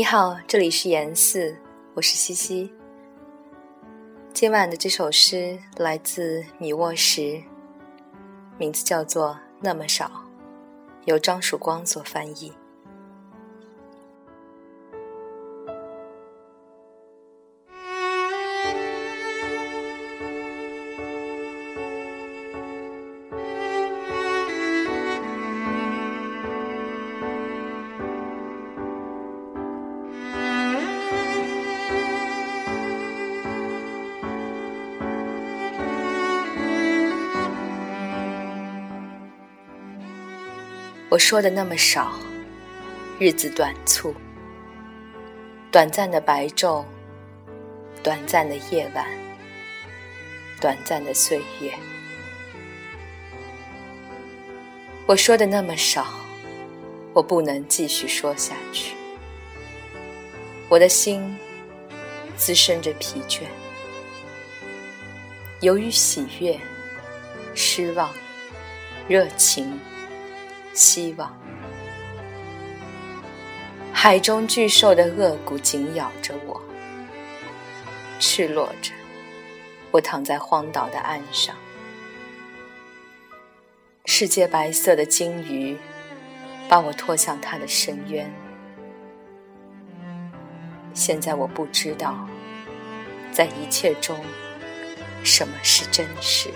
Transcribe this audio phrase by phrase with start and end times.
[0.00, 1.54] 你好，这里是言四，
[1.92, 2.72] 我是西西。
[4.32, 7.44] 今晚的这首诗来自米沃什，
[8.56, 10.06] 名字叫做《那么少》，
[11.04, 12.50] 由张曙光所翻译。
[41.10, 42.12] 我说的那么少，
[43.18, 44.14] 日子短促，
[45.72, 46.84] 短暂的白昼，
[48.00, 49.04] 短暂的夜晚，
[50.60, 51.74] 短暂的岁月。
[55.04, 56.06] 我说的那么少，
[57.12, 58.94] 我不能继续说下去。
[60.68, 61.36] 我的心
[62.36, 63.40] 滋生着疲倦，
[65.60, 66.56] 由于喜悦、
[67.52, 68.14] 失望、
[69.08, 69.76] 热情。
[70.72, 71.36] 希望，
[73.92, 76.60] 海中巨兽的恶骨紧咬着我，
[78.18, 78.92] 赤裸着，
[79.90, 81.54] 我躺在荒岛的岸上。
[84.06, 85.76] 世界白色的鲸鱼
[86.68, 88.30] 把我拖向它的深渊。
[90.94, 92.26] 现在我不知道，
[93.32, 94.18] 在一切中，
[95.22, 96.50] 什么是真实。